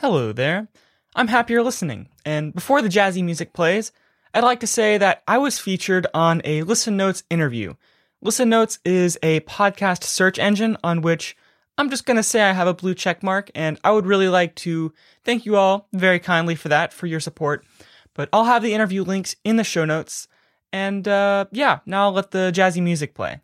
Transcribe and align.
Hello 0.00 0.30
there. 0.30 0.68
I'm 1.14 1.28
happy 1.28 1.54
you're 1.54 1.62
listening. 1.62 2.10
And 2.22 2.52
before 2.52 2.82
the 2.82 2.90
jazzy 2.90 3.24
music 3.24 3.54
plays, 3.54 3.92
I'd 4.34 4.44
like 4.44 4.60
to 4.60 4.66
say 4.66 4.98
that 4.98 5.22
I 5.26 5.38
was 5.38 5.58
featured 5.58 6.06
on 6.12 6.42
a 6.44 6.64
Listen 6.64 6.98
Notes 6.98 7.24
interview. 7.30 7.76
Listen 8.20 8.50
Notes 8.50 8.78
is 8.84 9.18
a 9.22 9.40
podcast 9.40 10.04
search 10.04 10.38
engine 10.38 10.76
on 10.84 11.00
which 11.00 11.34
I'm 11.78 11.88
just 11.88 12.04
going 12.04 12.18
to 12.18 12.22
say 12.22 12.42
I 12.42 12.52
have 12.52 12.68
a 12.68 12.74
blue 12.74 12.94
check 12.94 13.22
mark, 13.22 13.50
and 13.54 13.80
I 13.82 13.90
would 13.90 14.04
really 14.04 14.28
like 14.28 14.54
to 14.56 14.92
thank 15.24 15.46
you 15.46 15.56
all 15.56 15.88
very 15.94 16.18
kindly 16.18 16.56
for 16.56 16.68
that, 16.68 16.92
for 16.92 17.06
your 17.06 17.20
support. 17.20 17.64
But 18.12 18.28
I'll 18.34 18.44
have 18.44 18.62
the 18.62 18.74
interview 18.74 19.02
links 19.02 19.34
in 19.44 19.56
the 19.56 19.64
show 19.64 19.86
notes. 19.86 20.28
And 20.74 21.08
uh, 21.08 21.46
yeah, 21.52 21.78
now 21.86 22.04
I'll 22.04 22.12
let 22.12 22.32
the 22.32 22.52
jazzy 22.54 22.82
music 22.82 23.14
play. 23.14 23.40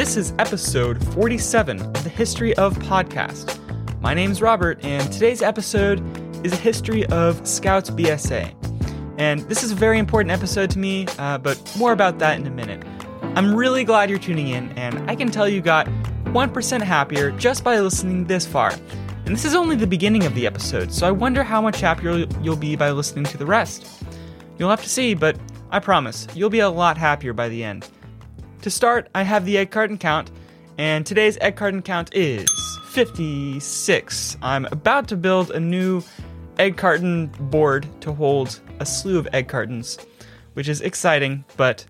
This 0.00 0.16
is 0.16 0.32
episode 0.38 1.04
47 1.12 1.78
of 1.78 2.04
the 2.04 2.08
History 2.08 2.56
of 2.56 2.74
Podcast. 2.78 3.60
My 4.00 4.14
name's 4.14 4.40
Robert, 4.40 4.82
and 4.82 5.12
today's 5.12 5.42
episode 5.42 6.00
is 6.42 6.54
a 6.54 6.56
history 6.56 7.04
of 7.08 7.46
Scouts 7.46 7.90
BSA. 7.90 8.54
And 9.18 9.40
this 9.40 9.62
is 9.62 9.72
a 9.72 9.74
very 9.74 9.98
important 9.98 10.30
episode 10.30 10.70
to 10.70 10.78
me, 10.78 11.06
uh, 11.18 11.36
but 11.36 11.60
more 11.76 11.92
about 11.92 12.18
that 12.18 12.40
in 12.40 12.46
a 12.46 12.50
minute. 12.50 12.82
I'm 13.36 13.54
really 13.54 13.84
glad 13.84 14.08
you're 14.08 14.18
tuning 14.18 14.48
in, 14.48 14.70
and 14.70 14.98
I 15.10 15.14
can 15.14 15.30
tell 15.30 15.46
you 15.46 15.60
got 15.60 15.86
1% 16.24 16.80
happier 16.80 17.32
just 17.32 17.62
by 17.62 17.78
listening 17.78 18.24
this 18.24 18.46
far. 18.46 18.70
And 19.26 19.34
this 19.34 19.44
is 19.44 19.54
only 19.54 19.76
the 19.76 19.86
beginning 19.86 20.24
of 20.24 20.34
the 20.34 20.46
episode, 20.46 20.94
so 20.94 21.06
I 21.06 21.10
wonder 21.10 21.44
how 21.44 21.60
much 21.60 21.78
happier 21.78 22.26
you'll 22.40 22.56
be 22.56 22.74
by 22.74 22.90
listening 22.90 23.24
to 23.24 23.36
the 23.36 23.44
rest. 23.44 23.86
You'll 24.58 24.70
have 24.70 24.82
to 24.82 24.88
see, 24.88 25.12
but 25.12 25.38
I 25.70 25.78
promise, 25.78 26.26
you'll 26.34 26.48
be 26.48 26.60
a 26.60 26.70
lot 26.70 26.96
happier 26.96 27.34
by 27.34 27.50
the 27.50 27.62
end. 27.62 27.86
To 28.62 28.68
start, 28.68 29.08
I 29.14 29.22
have 29.22 29.46
the 29.46 29.56
egg 29.56 29.70
carton 29.70 29.96
count, 29.96 30.30
and 30.76 31.06
today's 31.06 31.38
egg 31.40 31.56
carton 31.56 31.80
count 31.80 32.14
is 32.14 32.46
56. 32.90 34.36
I'm 34.42 34.66
about 34.66 35.08
to 35.08 35.16
build 35.16 35.50
a 35.52 35.58
new 35.58 36.02
egg 36.58 36.76
carton 36.76 37.28
board 37.28 37.86
to 38.02 38.12
hold 38.12 38.60
a 38.78 38.84
slew 38.84 39.18
of 39.18 39.26
egg 39.32 39.48
cartons, 39.48 39.98
which 40.52 40.68
is 40.68 40.82
exciting, 40.82 41.42
but 41.56 41.86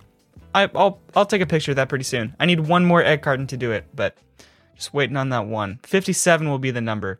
I, 0.54 0.66
will 0.66 1.00
I'll 1.16 1.26
take 1.26 1.42
a 1.42 1.46
picture 1.46 1.72
of 1.72 1.76
that 1.76 1.88
pretty 1.88 2.04
soon. 2.04 2.36
I 2.38 2.46
need 2.46 2.60
one 2.60 2.84
more 2.84 3.02
egg 3.02 3.22
carton 3.22 3.48
to 3.48 3.56
do 3.56 3.72
it, 3.72 3.86
but 3.92 4.16
just 4.76 4.94
waiting 4.94 5.16
on 5.16 5.30
that 5.30 5.46
one. 5.46 5.80
57 5.82 6.48
will 6.48 6.60
be 6.60 6.70
the 6.70 6.80
number. 6.80 7.18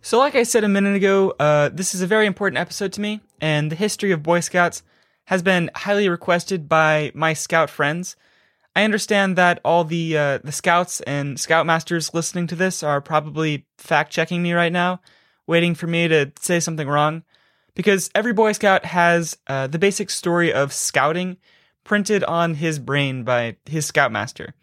So, 0.00 0.16
like 0.20 0.36
I 0.36 0.44
said 0.44 0.62
a 0.62 0.68
minute 0.68 0.94
ago, 0.94 1.34
uh, 1.40 1.70
this 1.70 1.92
is 1.92 2.02
a 2.02 2.06
very 2.06 2.26
important 2.26 2.58
episode 2.58 2.92
to 2.92 3.00
me, 3.00 3.20
and 3.40 3.72
the 3.72 3.76
history 3.76 4.12
of 4.12 4.22
Boy 4.22 4.38
Scouts 4.38 4.84
has 5.24 5.42
been 5.42 5.72
highly 5.74 6.08
requested 6.08 6.68
by 6.68 7.10
my 7.14 7.32
scout 7.32 7.68
friends. 7.68 8.14
I 8.76 8.84
understand 8.84 9.36
that 9.36 9.60
all 9.64 9.84
the 9.84 10.16
uh, 10.16 10.38
the 10.38 10.52
scouts 10.52 11.00
and 11.00 11.36
scoutmasters 11.36 12.14
listening 12.14 12.46
to 12.48 12.56
this 12.56 12.82
are 12.82 13.00
probably 13.00 13.66
fact 13.78 14.12
checking 14.12 14.42
me 14.42 14.52
right 14.52 14.72
now, 14.72 15.00
waiting 15.46 15.74
for 15.74 15.86
me 15.86 16.08
to 16.08 16.32
say 16.38 16.60
something 16.60 16.88
wrong, 16.88 17.24
because 17.74 18.10
every 18.14 18.32
Boy 18.32 18.52
Scout 18.52 18.84
has 18.84 19.36
uh, 19.48 19.66
the 19.66 19.78
basic 19.78 20.10
story 20.10 20.52
of 20.52 20.72
scouting 20.72 21.36
printed 21.82 22.22
on 22.24 22.54
his 22.54 22.78
brain 22.78 23.24
by 23.24 23.56
his 23.66 23.86
scoutmaster. 23.86 24.54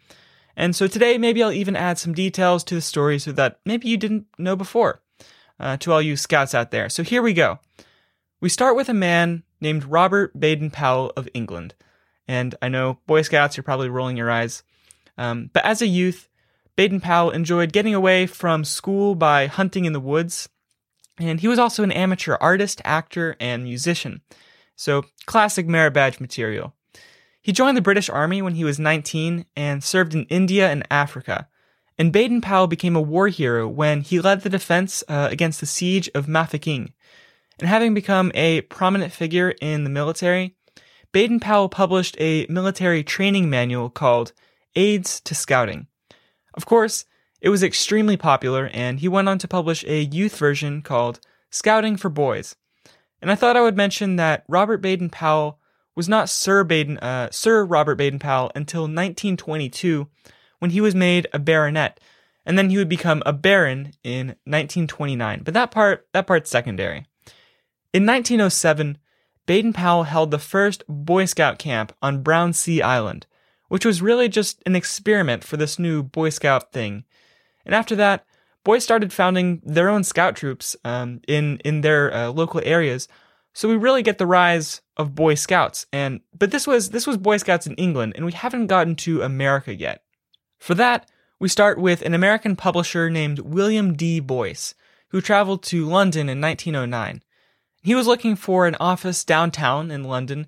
And 0.56 0.74
so 0.74 0.86
today, 0.86 1.18
maybe 1.18 1.42
I'll 1.42 1.52
even 1.52 1.76
add 1.76 1.98
some 1.98 2.14
details 2.14 2.64
to 2.64 2.74
the 2.74 2.80
story 2.80 3.18
so 3.18 3.32
that 3.32 3.60
maybe 3.64 3.88
you 3.88 3.96
didn't 3.96 4.26
know 4.38 4.56
before. 4.56 5.02
Uh, 5.60 5.76
to 5.76 5.90
all 5.90 6.00
you 6.00 6.16
scouts 6.16 6.54
out 6.54 6.70
there. 6.70 6.88
So 6.88 7.02
here 7.02 7.20
we 7.20 7.32
go. 7.32 7.58
We 8.40 8.48
start 8.48 8.76
with 8.76 8.88
a 8.88 8.94
man 8.94 9.42
named 9.60 9.82
Robert 9.82 10.38
Baden 10.38 10.70
Powell 10.70 11.12
of 11.16 11.28
England. 11.34 11.74
And 12.28 12.54
I 12.60 12.68
know 12.68 12.98
Boy 13.06 13.22
Scouts, 13.22 13.56
you're 13.56 13.64
probably 13.64 13.88
rolling 13.88 14.16
your 14.16 14.30
eyes. 14.30 14.62
Um, 15.16 15.50
but 15.52 15.64
as 15.64 15.82
a 15.82 15.86
youth, 15.86 16.28
Baden 16.76 17.00
Powell 17.00 17.30
enjoyed 17.30 17.72
getting 17.72 17.94
away 17.94 18.26
from 18.26 18.64
school 18.64 19.14
by 19.16 19.46
hunting 19.46 19.86
in 19.86 19.94
the 19.94 19.98
woods. 19.98 20.48
And 21.18 21.40
he 21.40 21.48
was 21.48 21.58
also 21.58 21.82
an 21.82 21.90
amateur 21.90 22.36
artist, 22.40 22.80
actor, 22.84 23.34
and 23.40 23.64
musician. 23.64 24.20
So, 24.76 25.02
classic 25.26 25.66
merit 25.66 25.92
badge 25.92 26.20
material. 26.20 26.74
He 27.42 27.50
joined 27.50 27.76
the 27.76 27.82
British 27.82 28.08
Army 28.08 28.42
when 28.42 28.54
he 28.54 28.62
was 28.62 28.78
19 28.78 29.46
and 29.56 29.82
served 29.82 30.14
in 30.14 30.24
India 30.26 30.70
and 30.70 30.86
Africa. 30.90 31.48
And 31.98 32.12
Baden 32.12 32.42
Powell 32.42 32.68
became 32.68 32.94
a 32.94 33.00
war 33.00 33.26
hero 33.28 33.66
when 33.66 34.02
he 34.02 34.20
led 34.20 34.42
the 34.42 34.48
defense 34.48 35.02
uh, 35.08 35.28
against 35.32 35.58
the 35.58 35.66
siege 35.66 36.08
of 36.14 36.28
Mafeking. 36.28 36.92
And 37.58 37.68
having 37.68 37.94
become 37.94 38.30
a 38.34 38.60
prominent 38.62 39.12
figure 39.12 39.50
in 39.60 39.82
the 39.82 39.90
military, 39.90 40.57
Baden 41.12 41.40
Powell 41.40 41.68
published 41.68 42.16
a 42.20 42.46
military 42.48 43.02
training 43.02 43.48
manual 43.48 43.88
called 43.88 44.32
Aids 44.76 45.20
to 45.20 45.34
Scouting. 45.34 45.86
Of 46.54 46.66
course, 46.66 47.06
it 47.40 47.48
was 47.48 47.62
extremely 47.62 48.16
popular, 48.16 48.68
and 48.72 49.00
he 49.00 49.08
went 49.08 49.28
on 49.28 49.38
to 49.38 49.48
publish 49.48 49.84
a 49.84 50.02
youth 50.02 50.36
version 50.36 50.82
called 50.82 51.20
Scouting 51.50 51.96
for 51.96 52.10
Boys. 52.10 52.56
And 53.22 53.30
I 53.30 53.36
thought 53.36 53.56
I 53.56 53.62
would 53.62 53.76
mention 53.76 54.16
that 54.16 54.44
Robert 54.48 54.78
Baden 54.78 55.10
Powell 55.10 55.58
was 55.94 56.08
not 56.08 56.28
Sir 56.28 56.62
Baden, 56.62 56.98
uh, 56.98 57.30
Sir 57.30 57.64
Robert 57.64 57.96
Baden 57.96 58.18
Powell 58.18 58.52
until 58.54 58.82
1922, 58.82 60.08
when 60.58 60.70
he 60.72 60.80
was 60.80 60.94
made 60.94 61.26
a 61.32 61.38
baronet, 61.38 61.98
and 62.44 62.58
then 62.58 62.70
he 62.70 62.76
would 62.76 62.88
become 62.88 63.22
a 63.24 63.32
baron 63.32 63.92
in 64.04 64.28
1929. 64.44 65.42
But 65.42 65.54
that 65.54 65.70
part, 65.70 66.06
that 66.12 66.26
part's 66.26 66.50
secondary. 66.50 67.06
In 67.92 68.04
1907, 68.04 68.98
Baden 69.48 69.72
Powell 69.72 70.02
held 70.02 70.30
the 70.30 70.38
first 70.38 70.84
Boy 70.88 71.24
Scout 71.24 71.58
camp 71.58 71.94
on 72.02 72.22
Brownsea 72.22 72.84
Island, 72.84 73.26
which 73.68 73.86
was 73.86 74.02
really 74.02 74.28
just 74.28 74.62
an 74.66 74.76
experiment 74.76 75.42
for 75.42 75.56
this 75.56 75.78
new 75.78 76.02
Boy 76.02 76.28
Scout 76.28 76.70
thing. 76.70 77.04
And 77.64 77.74
after 77.74 77.96
that, 77.96 78.26
boys 78.62 78.84
started 78.84 79.10
founding 79.10 79.62
their 79.64 79.88
own 79.88 80.04
scout 80.04 80.36
troops 80.36 80.76
um, 80.84 81.22
in 81.26 81.60
in 81.64 81.80
their 81.80 82.14
uh, 82.14 82.28
local 82.28 82.60
areas. 82.62 83.08
So 83.54 83.70
we 83.70 83.76
really 83.76 84.02
get 84.02 84.18
the 84.18 84.26
rise 84.26 84.82
of 84.98 85.14
Boy 85.14 85.34
Scouts. 85.34 85.86
And 85.94 86.20
but 86.38 86.50
this 86.50 86.66
was 86.66 86.90
this 86.90 87.06
was 87.06 87.16
Boy 87.16 87.38
Scouts 87.38 87.66
in 87.66 87.74
England, 87.76 88.12
and 88.16 88.26
we 88.26 88.32
haven't 88.32 88.66
gotten 88.66 88.96
to 88.96 89.22
America 89.22 89.74
yet. 89.74 90.02
For 90.58 90.74
that, 90.74 91.10
we 91.40 91.48
start 91.48 91.78
with 91.78 92.02
an 92.02 92.12
American 92.12 92.54
publisher 92.54 93.08
named 93.08 93.38
William 93.38 93.94
D. 93.94 94.20
Boyce, 94.20 94.74
who 95.08 95.22
traveled 95.22 95.62
to 95.62 95.86
London 95.86 96.28
in 96.28 96.38
1909. 96.38 97.22
He 97.88 97.94
was 97.94 98.06
looking 98.06 98.36
for 98.36 98.66
an 98.66 98.76
office 98.78 99.24
downtown 99.24 99.90
in 99.90 100.04
London, 100.04 100.46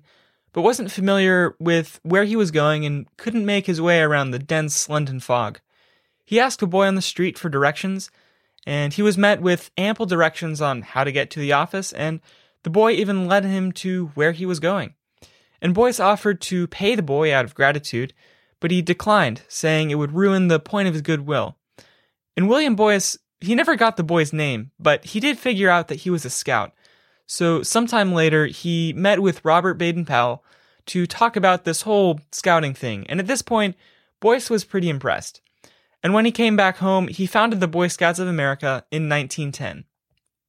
but 0.53 0.61
wasn't 0.61 0.91
familiar 0.91 1.55
with 1.57 1.99
where 2.03 2.23
he 2.23 2.35
was 2.35 2.51
going 2.51 2.85
and 2.85 3.07
couldn't 3.17 3.47
make 3.47 3.65
his 3.65 3.81
way 3.81 3.99
around 3.99 4.29
the 4.29 4.37
dense 4.37 4.87
London 4.87 5.19
fog. 5.19 5.59
He 6.23 6.39
asked 6.39 6.61
a 6.61 6.67
boy 6.67 6.85
on 6.85 6.93
the 6.93 7.01
street 7.01 7.39
for 7.39 7.49
directions, 7.49 8.11
and 8.67 8.93
he 8.93 9.01
was 9.01 9.17
met 9.17 9.41
with 9.41 9.71
ample 9.75 10.05
directions 10.05 10.61
on 10.61 10.83
how 10.83 11.03
to 11.03 11.11
get 11.11 11.31
to 11.31 11.39
the 11.39 11.51
office, 11.51 11.91
and 11.93 12.19
the 12.61 12.69
boy 12.69 12.91
even 12.91 13.25
led 13.25 13.43
him 13.43 13.71
to 13.71 14.11
where 14.13 14.33
he 14.33 14.45
was 14.45 14.59
going. 14.59 14.93
And 15.63 15.73
Boyce 15.73 15.99
offered 15.99 16.41
to 16.41 16.67
pay 16.67 16.93
the 16.93 17.01
boy 17.01 17.33
out 17.33 17.43
of 17.43 17.55
gratitude, 17.55 18.13
but 18.59 18.69
he 18.69 18.83
declined, 18.83 19.41
saying 19.47 19.89
it 19.89 19.95
would 19.95 20.13
ruin 20.13 20.47
the 20.47 20.59
point 20.59 20.87
of 20.87 20.93
his 20.93 21.01
goodwill. 21.01 21.57
And 22.37 22.47
William 22.47 22.75
Boyce, 22.75 23.17
he 23.39 23.55
never 23.55 23.75
got 23.75 23.97
the 23.97 24.03
boy's 24.03 24.31
name, 24.31 24.69
but 24.77 25.05
he 25.05 25.19
did 25.19 25.39
figure 25.39 25.71
out 25.71 25.87
that 25.87 26.01
he 26.01 26.11
was 26.11 26.23
a 26.23 26.29
scout, 26.29 26.73
so, 27.31 27.63
sometime 27.63 28.11
later, 28.11 28.47
he 28.47 28.91
met 28.91 29.21
with 29.21 29.45
Robert 29.45 29.75
Baden 29.75 30.03
Powell 30.03 30.43
to 30.87 31.07
talk 31.07 31.37
about 31.37 31.63
this 31.63 31.83
whole 31.83 32.19
scouting 32.33 32.73
thing. 32.73 33.05
And 33.07 33.21
at 33.21 33.27
this 33.27 33.41
point, 33.41 33.77
Boyce 34.19 34.49
was 34.49 34.65
pretty 34.65 34.89
impressed. 34.89 35.39
And 36.03 36.13
when 36.13 36.25
he 36.25 36.33
came 36.33 36.57
back 36.57 36.79
home, 36.79 37.07
he 37.07 37.25
founded 37.25 37.61
the 37.61 37.69
Boy 37.69 37.87
Scouts 37.87 38.19
of 38.19 38.27
America 38.27 38.83
in 38.91 39.07
1910. 39.07 39.85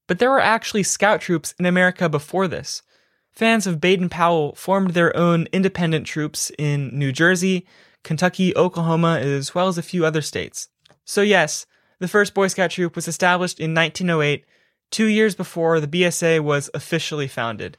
But 0.09 0.19
there 0.19 0.33
were 0.33 0.41
actually 0.41 0.83
scout 0.83 1.21
troops 1.21 1.55
in 1.57 1.67
America 1.67 2.09
before 2.09 2.49
this. 2.49 2.83
Fans 3.31 3.65
of 3.69 3.81
Baden 3.81 4.09
Powell 4.09 4.57
formed 4.57 4.91
their 4.91 5.17
own 5.17 5.47
independent 5.53 6.05
troops 6.05 6.51
in 6.59 6.99
New 6.99 7.13
Jersey, 7.13 7.65
Kentucky, 8.03 8.57
Oklahoma, 8.57 9.21
as 9.21 9.55
well 9.55 9.69
as 9.69 9.79
a 9.79 9.83
few 9.83 10.05
other 10.05 10.21
states. 10.21 10.69
So, 11.05 11.23
yes, 11.23 11.65
the 12.01 12.09
first 12.09 12.35
Boy 12.35 12.49
Scout 12.49 12.73
troop 12.73 12.97
was 12.97 13.07
established 13.07 13.61
in 13.61 13.73
1908 13.73 14.45
two 14.93 15.07
years 15.07 15.35
before 15.35 15.81
the 15.81 15.89
BSA 15.89 16.41
was 16.41 16.71
officially 16.75 17.27
founded. 17.27 17.77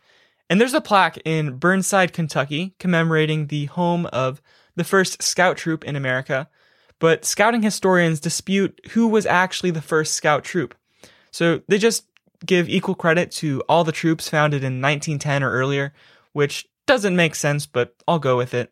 And 0.49 0.59
there's 0.59 0.73
a 0.73 0.81
plaque 0.81 1.17
in 1.23 1.57
Burnside, 1.57 2.11
Kentucky, 2.11 2.75
commemorating 2.79 3.47
the 3.47 3.65
home 3.65 4.07
of 4.07 4.41
the 4.75 4.83
first 4.83 5.23
scout 5.23 5.55
troop 5.55 5.85
in 5.85 5.95
America. 5.95 6.49
But 6.99 7.23
scouting 7.23 7.61
historians 7.61 8.19
dispute 8.19 8.79
who 8.91 9.07
was 9.07 9.25
actually 9.25 9.71
the 9.71 9.81
first 9.81 10.13
scout 10.13 10.43
troop. 10.43 10.75
So 11.31 11.61
they 11.67 11.77
just 11.77 12.05
give 12.45 12.67
equal 12.67 12.95
credit 12.95 13.31
to 13.31 13.61
all 13.69 13.83
the 13.83 13.91
troops 13.91 14.27
founded 14.27 14.63
in 14.63 14.81
1910 14.81 15.43
or 15.43 15.51
earlier, 15.51 15.93
which 16.33 16.67
doesn't 16.85 17.15
make 17.15 17.35
sense, 17.35 17.65
but 17.65 17.95
I'll 18.07 18.19
go 18.19 18.35
with 18.35 18.53
it. 18.53 18.71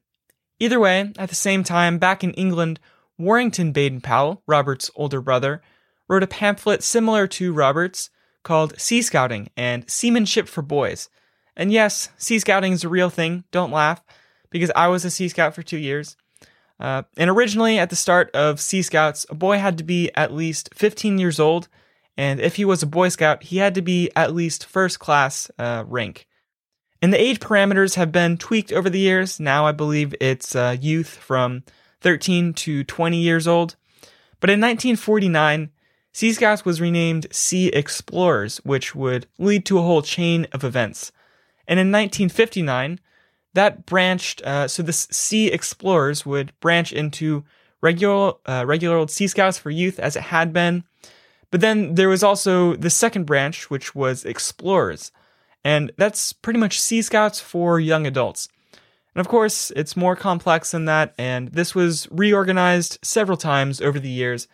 Either 0.59 0.79
way, 0.79 1.11
at 1.17 1.29
the 1.29 1.35
same 1.35 1.63
time, 1.63 1.97
back 1.97 2.23
in 2.23 2.33
England, 2.33 2.79
Warrington 3.17 3.71
Baden 3.71 4.01
Powell, 4.01 4.43
Robert's 4.45 4.91
older 4.95 5.21
brother, 5.21 5.61
wrote 6.07 6.23
a 6.23 6.27
pamphlet 6.27 6.83
similar 6.83 7.25
to 7.27 7.53
Robert's 7.53 8.09
called 8.43 8.79
Sea 8.79 9.01
Scouting 9.01 9.49
and 9.55 9.89
Seamanship 9.89 10.47
for 10.47 10.61
Boys. 10.61 11.09
And 11.55 11.71
yes, 11.71 12.09
Sea 12.17 12.39
Scouting 12.39 12.73
is 12.73 12.83
a 12.83 12.89
real 12.89 13.09
thing, 13.09 13.43
don't 13.51 13.71
laugh, 13.71 14.03
because 14.49 14.71
I 14.75 14.87
was 14.87 15.05
a 15.05 15.11
Sea 15.11 15.29
Scout 15.29 15.53
for 15.53 15.63
two 15.63 15.77
years. 15.77 16.15
Uh, 16.79 17.03
and 17.17 17.29
originally, 17.29 17.77
at 17.77 17.89
the 17.89 17.95
start 17.95 18.31
of 18.31 18.59
Sea 18.59 18.81
Scouts, 18.81 19.25
a 19.29 19.35
boy 19.35 19.59
had 19.59 19.77
to 19.77 19.83
be 19.83 20.09
at 20.15 20.33
least 20.33 20.73
15 20.73 21.19
years 21.19 21.39
old, 21.39 21.67
and 22.17 22.39
if 22.39 22.55
he 22.55 22.65
was 22.65 22.83
a 22.83 22.87
Boy 22.87 23.09
Scout, 23.09 23.43
he 23.43 23.57
had 23.57 23.75
to 23.75 23.81
be 23.81 24.09
at 24.15 24.33
least 24.33 24.65
first 24.65 24.99
class 24.99 25.49
uh, 25.57 25.83
rank. 25.87 26.27
And 27.01 27.11
the 27.11 27.21
age 27.21 27.39
parameters 27.39 27.95
have 27.95 28.11
been 28.11 28.37
tweaked 28.37 28.71
over 28.71 28.89
the 28.89 28.99
years. 28.99 29.39
Now 29.39 29.65
I 29.65 29.71
believe 29.71 30.13
it's 30.21 30.55
uh, 30.55 30.77
youth 30.79 31.09
from 31.09 31.63
13 32.01 32.53
to 32.53 32.83
20 32.83 33.17
years 33.17 33.47
old. 33.47 33.75
But 34.39 34.49
in 34.49 34.59
1949, 34.59 35.71
Sea 36.13 36.33
Scouts 36.33 36.65
was 36.65 36.81
renamed 36.81 37.27
Sea 37.31 37.67
Explorers, 37.69 38.57
which 38.59 38.93
would 38.93 39.27
lead 39.37 39.65
to 39.65 39.79
a 39.79 39.81
whole 39.81 40.01
chain 40.01 40.45
of 40.51 40.63
events. 40.63 41.11
And 41.67 41.79
in 41.79 41.87
1959, 41.87 42.99
that 43.53 43.85
branched, 43.85 44.41
uh, 44.43 44.67
so 44.67 44.83
the 44.83 44.93
Sea 44.93 45.47
Explorers 45.47 46.25
would 46.25 46.57
branch 46.59 46.91
into 46.91 47.43
regular, 47.81 48.33
uh, 48.45 48.65
regular 48.65 48.97
old 48.97 49.11
Sea 49.11 49.27
Scouts 49.27 49.57
for 49.57 49.69
youth 49.69 49.99
as 49.99 50.15
it 50.15 50.23
had 50.23 50.51
been. 50.53 50.83
But 51.49 51.61
then 51.61 51.95
there 51.95 52.09
was 52.09 52.23
also 52.23 52.75
the 52.75 52.89
second 52.89 53.25
branch, 53.25 53.69
which 53.69 53.95
was 53.95 54.25
Explorers. 54.25 55.11
And 55.63 55.91
that's 55.97 56.33
pretty 56.33 56.59
much 56.59 56.79
Sea 56.79 57.01
Scouts 57.01 57.39
for 57.39 57.79
young 57.79 58.07
adults. 58.07 58.47
And 59.13 59.19
of 59.19 59.27
course, 59.27 59.71
it's 59.75 59.97
more 59.97 60.15
complex 60.15 60.71
than 60.71 60.85
that, 60.85 61.13
and 61.17 61.49
this 61.49 61.75
was 61.75 62.07
reorganized 62.11 62.97
several 63.01 63.37
times 63.37 63.81
over 63.81 63.99
the 63.99 64.09
years, 64.09 64.47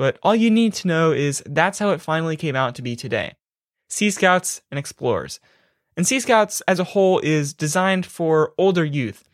but 0.00 0.18
all 0.22 0.34
you 0.34 0.50
need 0.50 0.72
to 0.72 0.88
know 0.88 1.12
is 1.12 1.42
that's 1.44 1.78
how 1.78 1.90
it 1.90 2.00
finally 2.00 2.34
came 2.34 2.56
out 2.56 2.74
to 2.74 2.80
be 2.80 2.96
today 2.96 3.34
Sea 3.90 4.10
Scouts 4.10 4.62
and 4.70 4.78
Explorers. 4.78 5.40
And 5.94 6.06
Sea 6.06 6.20
Scouts 6.20 6.62
as 6.62 6.78
a 6.78 6.84
whole 6.84 7.18
is 7.18 7.52
designed 7.52 8.06
for 8.06 8.54
older 8.56 8.82
youth, 8.82 9.28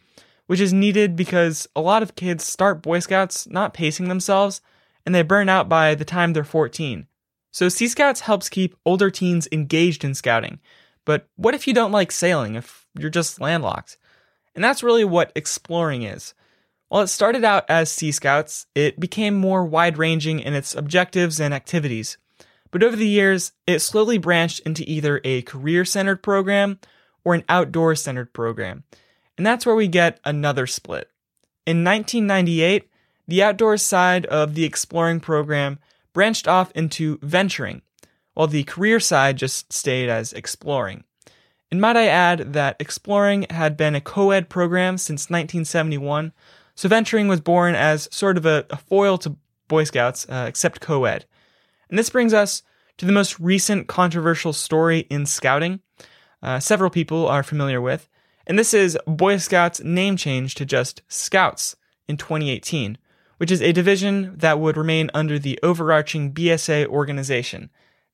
which 0.48 0.58
is 0.58 0.72
needed 0.72 1.14
because 1.14 1.68
a 1.76 1.80
lot 1.80 2.02
of 2.02 2.16
kids 2.16 2.42
start 2.42 2.82
Boy 2.82 2.98
Scouts 2.98 3.46
not 3.46 3.74
pacing 3.74 4.08
themselves, 4.08 4.60
and 5.04 5.14
they 5.14 5.22
burn 5.22 5.48
out 5.48 5.68
by 5.68 5.94
the 5.94 6.04
time 6.04 6.32
they're 6.32 6.42
14. 6.42 7.06
So 7.52 7.68
Sea 7.68 7.86
Scouts 7.86 8.22
helps 8.22 8.48
keep 8.48 8.74
older 8.84 9.08
teens 9.08 9.46
engaged 9.52 10.02
in 10.02 10.16
scouting. 10.16 10.58
But 11.04 11.28
what 11.36 11.54
if 11.54 11.68
you 11.68 11.74
don't 11.74 11.92
like 11.92 12.10
sailing, 12.10 12.56
if 12.56 12.88
you're 12.98 13.08
just 13.08 13.40
landlocked? 13.40 13.98
And 14.56 14.64
that's 14.64 14.82
really 14.82 15.04
what 15.04 15.30
exploring 15.36 16.02
is. 16.02 16.34
While 16.88 17.02
it 17.02 17.08
started 17.08 17.44
out 17.44 17.64
as 17.68 17.90
Sea 17.90 18.12
Scouts, 18.12 18.66
it 18.74 19.00
became 19.00 19.34
more 19.34 19.64
wide 19.64 19.98
ranging 19.98 20.38
in 20.38 20.54
its 20.54 20.74
objectives 20.74 21.40
and 21.40 21.52
activities. 21.52 22.16
But 22.70 22.82
over 22.82 22.96
the 22.96 23.08
years, 23.08 23.52
it 23.66 23.80
slowly 23.80 24.18
branched 24.18 24.60
into 24.60 24.88
either 24.88 25.20
a 25.24 25.42
career 25.42 25.84
centered 25.84 26.22
program 26.22 26.78
or 27.24 27.34
an 27.34 27.44
outdoor 27.48 27.94
centered 27.96 28.32
program. 28.32 28.84
And 29.36 29.46
that's 29.46 29.66
where 29.66 29.74
we 29.74 29.88
get 29.88 30.20
another 30.24 30.66
split. 30.66 31.10
In 31.66 31.82
1998, 31.82 32.88
the 33.26 33.42
outdoors 33.42 33.82
side 33.82 34.24
of 34.26 34.54
the 34.54 34.64
exploring 34.64 35.18
program 35.20 35.80
branched 36.12 36.46
off 36.46 36.70
into 36.72 37.18
venturing, 37.20 37.82
while 38.34 38.46
the 38.46 38.64
career 38.64 39.00
side 39.00 39.36
just 39.36 39.72
stayed 39.72 40.08
as 40.08 40.32
exploring. 40.32 41.02
And 41.70 41.80
might 41.80 41.96
I 41.96 42.06
add 42.06 42.52
that 42.52 42.76
exploring 42.78 43.46
had 43.50 43.76
been 43.76 43.96
a 43.96 44.00
co 44.00 44.30
ed 44.30 44.48
program 44.48 44.96
since 44.98 45.28
1971, 45.28 46.32
so 46.76 46.88
venturing 46.88 47.26
was 47.26 47.40
born 47.40 47.74
as 47.74 48.08
sort 48.14 48.36
of 48.36 48.46
a, 48.46 48.64
a 48.70 48.76
foil 48.76 49.18
to 49.18 49.36
Boy 49.66 49.82
Scouts, 49.82 50.28
uh, 50.28 50.44
except 50.46 50.80
co 50.80 51.04
ed. 51.04 51.24
And 51.90 51.98
this 51.98 52.10
brings 52.10 52.32
us 52.32 52.62
to 52.98 53.06
the 53.06 53.12
most 53.12 53.40
recent 53.40 53.88
controversial 53.88 54.52
story 54.52 55.00
in 55.10 55.26
scouting, 55.26 55.80
uh, 56.42 56.60
several 56.60 56.90
people 56.90 57.26
are 57.26 57.42
familiar 57.42 57.80
with, 57.80 58.08
and 58.46 58.56
this 58.56 58.72
is 58.72 58.96
Boy 59.06 59.38
Scouts' 59.38 59.82
name 59.82 60.16
change 60.16 60.54
to 60.54 60.64
just 60.64 61.02
Scouts 61.08 61.74
in 62.06 62.16
2018, 62.16 62.96
which 63.38 63.50
is 63.50 63.60
a 63.60 63.72
division 63.72 64.36
that 64.36 64.60
would 64.60 64.76
remain 64.76 65.10
under 65.12 65.40
the 65.40 65.58
overarching 65.64 66.32
BSA 66.32 66.86
organization. 66.86 67.70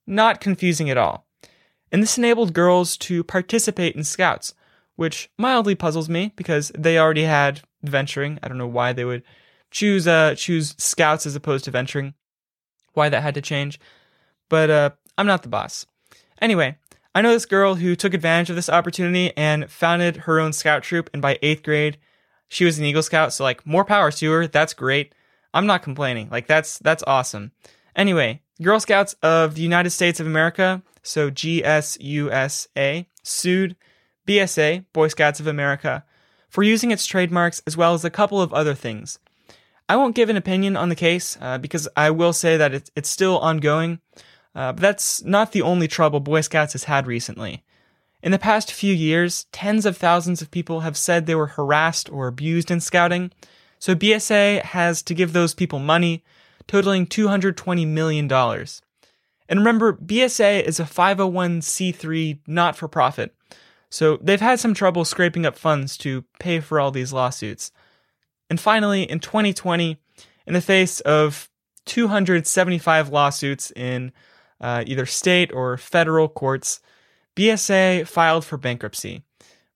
Not 0.07 0.41
confusing 0.41 0.89
at 0.89 0.97
all 0.97 1.27
and 1.93 2.01
this 2.01 2.17
enabled 2.17 2.53
girls 2.53 2.97
to 2.97 3.23
participate 3.23 3.95
in 3.95 4.03
scouts, 4.03 4.55
which 4.95 5.29
mildly 5.37 5.75
puzzles 5.75 6.09
me 6.09 6.33
because 6.35 6.71
they 6.75 6.97
already 6.97 7.23
had 7.23 7.61
venturing. 7.83 8.39
I 8.41 8.47
don't 8.47 8.57
know 8.57 8.67
why 8.67 8.93
they 8.93 9.05
would 9.05 9.23
choose 9.71 10.07
uh 10.07 10.35
choose 10.35 10.75
scouts 10.77 11.25
as 11.25 11.35
opposed 11.35 11.65
to 11.65 11.71
venturing. 11.71 12.13
Why 12.93 13.09
that 13.09 13.23
had 13.23 13.35
to 13.35 13.41
change. 13.41 13.79
But 14.49 14.69
uh 14.69 14.89
I'm 15.17 15.27
not 15.27 15.43
the 15.43 15.49
boss. 15.49 15.85
Anyway, 16.41 16.77
I 17.13 17.21
know 17.21 17.31
this 17.31 17.45
girl 17.45 17.75
who 17.75 17.95
took 17.95 18.13
advantage 18.13 18.49
of 18.49 18.55
this 18.55 18.69
opportunity 18.69 19.31
and 19.37 19.69
founded 19.69 20.17
her 20.17 20.39
own 20.39 20.53
scout 20.53 20.83
troop 20.83 21.09
and 21.13 21.21
by 21.21 21.35
8th 21.43 21.63
grade 21.63 21.97
she 22.49 22.65
was 22.65 22.77
an 22.77 22.85
Eagle 22.85 23.01
Scout, 23.01 23.33
so 23.33 23.43
like 23.43 23.65
more 23.65 23.83
power 23.83 24.11
to 24.11 24.31
her. 24.31 24.45
That's 24.45 24.75
great. 24.75 25.15
I'm 25.55 25.65
not 25.65 25.81
complaining. 25.81 26.29
Like 26.29 26.45
that's 26.45 26.77
that's 26.79 27.03
awesome. 27.07 27.51
Anyway, 27.95 28.41
Girl 28.61 28.79
Scouts 28.79 29.15
of 29.23 29.55
the 29.55 29.63
United 29.63 29.89
States 29.89 30.19
of 30.19 30.27
America 30.27 30.83
so 31.03 31.29
GSUSA, 31.29 33.05
sued 33.23 33.75
BSA, 34.25 34.85
Boy 34.93 35.09
Scouts 35.09 35.39
of 35.41 35.47
America, 35.47 36.05
for 36.53 36.61
using 36.61 36.91
its 36.91 37.07
trademarks 37.07 37.63
as 37.65 37.75
well 37.75 37.95
as 37.95 38.05
a 38.05 38.11
couple 38.11 38.39
of 38.39 38.53
other 38.53 38.75
things. 38.75 39.17
I 39.89 39.95
won't 39.95 40.15
give 40.15 40.29
an 40.29 40.37
opinion 40.37 40.77
on 40.77 40.89
the 40.89 40.95
case 40.95 41.35
uh, 41.41 41.57
because 41.57 41.87
I 41.97 42.11
will 42.11 42.31
say 42.31 42.57
that 42.57 42.75
it's, 42.75 42.91
it's 42.95 43.09
still 43.09 43.39
ongoing, 43.39 43.99
uh, 44.53 44.71
but 44.73 44.81
that's 44.81 45.23
not 45.23 45.51
the 45.51 45.63
only 45.63 45.87
trouble 45.87 46.19
Boy 46.19 46.41
Scouts 46.41 46.73
has 46.73 46.83
had 46.83 47.07
recently. 47.07 47.63
In 48.21 48.31
the 48.31 48.37
past 48.37 48.71
few 48.71 48.93
years, 48.93 49.47
tens 49.51 49.83
of 49.87 49.97
thousands 49.97 50.43
of 50.43 50.51
people 50.51 50.81
have 50.81 50.95
said 50.95 51.25
they 51.25 51.33
were 51.33 51.47
harassed 51.47 52.07
or 52.11 52.27
abused 52.27 52.69
in 52.69 52.79
scouting, 52.79 53.31
so 53.79 53.95
BSA 53.95 54.61
has 54.61 55.01
to 55.01 55.15
give 55.15 55.33
those 55.33 55.55
people 55.55 55.79
money, 55.79 56.23
totaling 56.67 57.07
$220 57.07 57.87
million. 57.87 58.31
And 58.31 59.59
remember, 59.59 59.93
BSA 59.93 60.61
is 60.61 60.79
a 60.79 60.83
501c3 60.83 62.41
not 62.45 62.75
for 62.75 62.87
profit. 62.87 63.33
So 63.93 64.17
they've 64.17 64.41
had 64.41 64.59
some 64.59 64.73
trouble 64.73 65.05
scraping 65.05 65.45
up 65.45 65.55
funds 65.55 65.97
to 65.97 66.25
pay 66.39 66.61
for 66.61 66.79
all 66.79 66.89
these 66.89 67.13
lawsuits. 67.13 67.71
And 68.49 68.59
finally, 68.59 69.03
in 69.03 69.19
2020, 69.19 69.99
in 70.47 70.53
the 70.55 70.61
face 70.61 70.99
of 71.01 71.47
275 71.85 73.09
lawsuits 73.09 73.69
in 73.75 74.11
uh, 74.59 74.83
either 74.87 75.05
state 75.05 75.51
or 75.53 75.77
federal 75.77 76.27
courts, 76.27 76.79
BSA 77.35 78.07
filed 78.07 78.43
for 78.43 78.57
bankruptcy. 78.57 79.21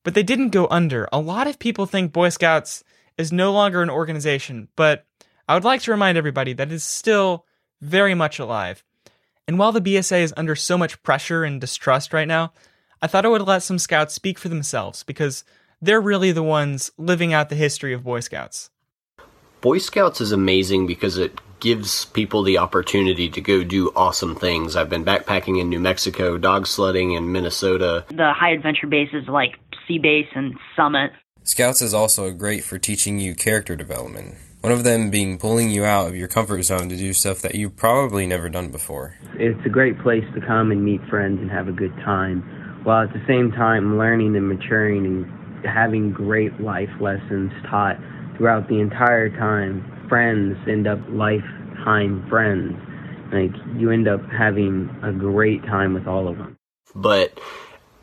But 0.02 0.14
they 0.14 0.24
didn't 0.24 0.48
go 0.48 0.66
under. 0.68 1.08
A 1.12 1.20
lot 1.20 1.46
of 1.46 1.60
people 1.60 1.86
think 1.86 2.12
Boy 2.12 2.30
Scouts 2.30 2.82
is 3.16 3.30
no 3.30 3.52
longer 3.52 3.82
an 3.82 3.90
organization, 3.90 4.66
but 4.74 5.06
I 5.46 5.54
would 5.54 5.62
like 5.62 5.82
to 5.82 5.92
remind 5.92 6.18
everybody 6.18 6.54
that 6.54 6.72
it 6.72 6.74
is 6.74 6.82
still 6.82 7.46
very 7.80 8.16
much 8.16 8.40
alive. 8.40 8.82
And 9.46 9.60
while 9.60 9.70
the 9.70 9.80
BSA 9.80 10.22
is 10.22 10.34
under 10.36 10.56
so 10.56 10.76
much 10.76 11.04
pressure 11.04 11.44
and 11.44 11.60
distrust 11.60 12.12
right 12.12 12.26
now, 12.26 12.52
I 13.00 13.06
thought 13.06 13.24
I 13.24 13.28
would 13.28 13.42
let 13.42 13.62
some 13.62 13.78
scouts 13.78 14.14
speak 14.14 14.38
for 14.38 14.48
themselves 14.48 15.04
because 15.04 15.44
they're 15.80 16.00
really 16.00 16.32
the 16.32 16.42
ones 16.42 16.90
living 16.98 17.32
out 17.32 17.48
the 17.48 17.54
history 17.54 17.92
of 17.92 18.02
Boy 18.02 18.20
Scouts. 18.20 18.70
Boy 19.60 19.78
Scouts 19.78 20.20
is 20.20 20.32
amazing 20.32 20.86
because 20.86 21.16
it 21.16 21.40
gives 21.60 22.06
people 22.06 22.42
the 22.42 22.58
opportunity 22.58 23.28
to 23.30 23.40
go 23.40 23.62
do 23.62 23.90
awesome 23.94 24.34
things. 24.34 24.76
I've 24.76 24.88
been 24.88 25.04
backpacking 25.04 25.60
in 25.60 25.68
New 25.68 25.80
Mexico, 25.80 26.38
dog 26.38 26.66
sledding 26.66 27.12
in 27.12 27.30
Minnesota. 27.32 28.04
The 28.08 28.32
high 28.32 28.50
adventure 28.50 28.86
bases 28.86 29.28
like 29.28 29.58
Sea 29.86 29.98
Base 29.98 30.28
and 30.34 30.54
Summit. 30.76 31.12
Scouts 31.44 31.82
is 31.82 31.94
also 31.94 32.30
great 32.32 32.64
for 32.64 32.78
teaching 32.78 33.18
you 33.18 33.34
character 33.34 33.74
development. 33.74 34.36
One 34.60 34.72
of 34.72 34.82
them 34.82 35.10
being 35.10 35.38
pulling 35.38 35.70
you 35.70 35.84
out 35.84 36.08
of 36.08 36.16
your 36.16 36.26
comfort 36.26 36.62
zone 36.62 36.88
to 36.88 36.96
do 36.96 37.12
stuff 37.12 37.40
that 37.42 37.54
you've 37.54 37.76
probably 37.76 38.26
never 38.26 38.48
done 38.48 38.70
before. 38.70 39.14
It's 39.34 39.64
a 39.64 39.68
great 39.68 40.00
place 40.00 40.24
to 40.34 40.40
come 40.40 40.72
and 40.72 40.84
meet 40.84 41.00
friends 41.08 41.40
and 41.40 41.48
have 41.50 41.68
a 41.68 41.72
good 41.72 41.94
time, 42.04 42.42
while 42.84 43.02
at 43.02 43.12
the 43.12 43.22
same 43.26 43.50
time 43.52 43.98
learning 43.98 44.36
and 44.36 44.48
maturing 44.48 45.04
and 45.06 45.66
having 45.66 46.12
great 46.12 46.60
life 46.60 46.90
lessons 47.00 47.52
taught 47.68 47.96
throughout 48.36 48.68
the 48.68 48.80
entire 48.80 49.28
time. 49.28 49.84
Friends 50.08 50.56
end 50.68 50.86
up 50.86 50.98
lifetime 51.08 52.24
friends. 52.28 52.74
Like, 53.32 53.52
you 53.76 53.90
end 53.90 54.08
up 54.08 54.20
having 54.30 54.88
a 55.02 55.12
great 55.12 55.62
time 55.64 55.92
with 55.92 56.06
all 56.06 56.28
of 56.28 56.38
them. 56.38 56.56
But 56.94 57.38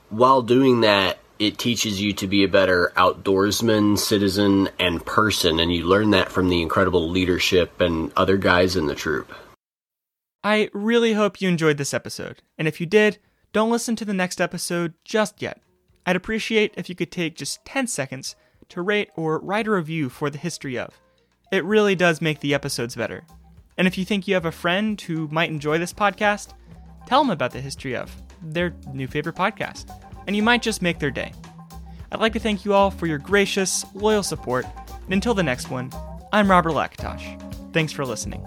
while 0.09 0.43
doing 0.43 0.81
that, 0.81 1.17
it 1.39 1.57
teaches 1.57 2.01
you 2.01 2.13
to 2.13 2.27
be 2.27 2.43
a 2.43 2.47
better 2.47 2.93
outdoorsman, 2.95 3.97
citizen, 3.97 4.69
and 4.79 5.05
person, 5.05 5.59
and 5.59 5.73
you 5.73 5.85
learn 5.85 6.11
that 6.11 6.31
from 6.31 6.49
the 6.49 6.61
incredible 6.61 7.09
leadership 7.09 7.81
and 7.81 8.11
other 8.15 8.37
guys 8.37 8.75
in 8.75 8.85
the 8.85 8.95
troop. 8.95 9.33
I 10.43 10.69
really 10.73 11.13
hope 11.13 11.41
you 11.41 11.49
enjoyed 11.49 11.77
this 11.77 11.93
episode, 11.93 12.43
and 12.57 12.67
if 12.67 12.79
you 12.79 12.85
did, 12.85 13.17
don't 13.55 13.71
listen 13.71 13.95
to 13.95 14.03
the 14.03 14.13
next 14.13 14.41
episode 14.41 14.93
just 15.05 15.41
yet. 15.41 15.61
I'd 16.05 16.17
appreciate 16.17 16.73
if 16.75 16.89
you 16.89 16.95
could 16.95 17.09
take 17.09 17.37
just 17.37 17.63
10 17.63 17.87
seconds 17.87 18.35
to 18.67 18.81
rate 18.81 19.11
or 19.15 19.39
write 19.39 19.65
a 19.65 19.71
review 19.71 20.09
for 20.09 20.29
the 20.29 20.37
history 20.37 20.77
of. 20.77 20.99
It 21.53 21.63
really 21.63 21.95
does 21.95 22.21
make 22.21 22.41
the 22.41 22.53
episodes 22.53 22.97
better. 22.97 23.23
And 23.77 23.87
if 23.87 23.97
you 23.97 24.03
think 24.03 24.27
you 24.27 24.33
have 24.33 24.43
a 24.43 24.51
friend 24.51 24.99
who 24.99 25.29
might 25.29 25.49
enjoy 25.49 25.77
this 25.77 25.93
podcast, 25.93 26.49
tell 27.07 27.21
them 27.21 27.29
about 27.29 27.51
the 27.51 27.61
history 27.61 27.95
of 27.95 28.13
their 28.41 28.73
new 28.91 29.07
favorite 29.07 29.37
podcast, 29.37 29.89
and 30.27 30.35
you 30.35 30.43
might 30.43 30.61
just 30.61 30.81
make 30.81 30.99
their 30.99 31.09
day. 31.09 31.31
I'd 32.11 32.19
like 32.19 32.33
to 32.33 32.39
thank 32.39 32.65
you 32.65 32.73
all 32.73 32.91
for 32.91 33.07
your 33.07 33.19
gracious, 33.19 33.85
loyal 33.93 34.23
support, 34.23 34.65
and 35.05 35.13
until 35.13 35.33
the 35.33 35.43
next 35.43 35.69
one, 35.69 35.93
I'm 36.33 36.51
Robert 36.51 36.73
Lakatosh. 36.73 37.71
Thanks 37.71 37.93
for 37.93 38.05
listening. 38.05 38.45